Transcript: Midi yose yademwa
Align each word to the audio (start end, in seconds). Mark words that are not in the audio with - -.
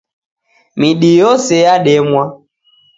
Midi 0.79 1.09
yose 1.21 1.53
yademwa 1.65 2.23